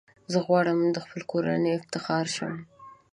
زه 0.31 0.39
غواړم 0.47 0.79
د 0.95 0.97
خپلي 1.03 1.23
کورنۍ 1.31 1.71
افتخار 1.75 2.25
شم. 2.35 2.53